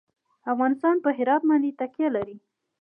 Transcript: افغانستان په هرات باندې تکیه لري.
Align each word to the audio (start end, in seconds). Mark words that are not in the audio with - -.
افغانستان 0.53 0.95
په 1.03 1.09
هرات 1.17 1.41
باندې 1.49 1.77
تکیه 1.79 2.09
لري. 2.15 2.37